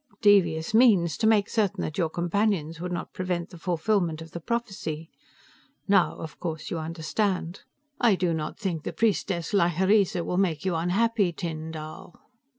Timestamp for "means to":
0.73-1.27